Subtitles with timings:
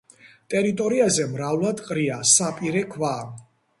[0.53, 3.17] ტერიტორიაზე მრავლად ყრია საპირე ქვა.